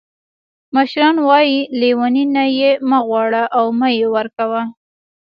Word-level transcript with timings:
مشران 0.75 1.17
وایي: 1.27 1.59
لیوني 1.79 2.23
نه 2.35 2.45
یې 2.57 2.71
مه 2.89 2.99
غواړه 3.07 3.43
او 3.57 3.65
مه 3.79 3.89
یې 3.97 4.07
ورکوه. 4.15 4.61